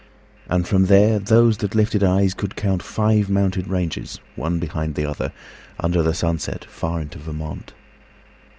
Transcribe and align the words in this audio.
And 0.49 0.67
from 0.67 0.87
there 0.87 1.19
those 1.19 1.57
that 1.57 1.75
lifted 1.75 2.03
eyes 2.03 2.33
could 2.33 2.55
countFive 2.55 3.29
mountain 3.29 3.69
ranges 3.69 4.19
one 4.35 4.57
behind 4.57 4.95
the 4.95 5.03
otherUnder 5.03 6.03
the 6.03 6.15
sunset 6.15 6.65
far 6.65 6.99
into 6.99 7.19
Vermont. 7.19 7.71